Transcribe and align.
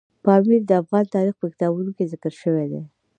پامیر 0.25 0.61
د 0.69 0.71
افغان 0.81 1.05
تاریخ 1.15 1.35
په 1.39 1.47
کتابونو 1.53 1.89
کې 1.97 2.09
ذکر 2.13 2.33
شوی 2.41 2.65
دی. 2.71 2.81